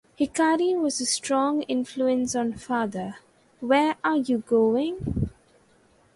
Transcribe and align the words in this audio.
Hikari 0.19 0.75
was 0.81 0.99
a 0.99 1.05
strong 1.05 1.61
influence 1.67 2.35
on 2.35 2.53
Father, 2.53 3.17
Where 3.59 3.97
are 4.03 4.17
you 4.17 4.39
Going? 4.39 5.29